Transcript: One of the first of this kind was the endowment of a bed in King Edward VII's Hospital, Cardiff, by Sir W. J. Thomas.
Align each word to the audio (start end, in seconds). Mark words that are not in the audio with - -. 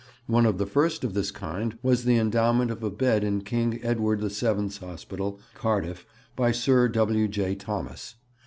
One 0.25 0.47
of 0.47 0.57
the 0.57 0.65
first 0.65 1.03
of 1.03 1.13
this 1.13 1.29
kind 1.29 1.77
was 1.83 2.05
the 2.05 2.17
endowment 2.17 2.71
of 2.71 2.81
a 2.81 2.89
bed 2.89 3.23
in 3.23 3.41
King 3.41 3.79
Edward 3.83 4.21
VII's 4.21 4.79
Hospital, 4.79 5.39
Cardiff, 5.53 6.07
by 6.35 6.51
Sir 6.51 6.87
W. 6.87 7.27
J. 7.27 7.53
Thomas. 7.53 8.15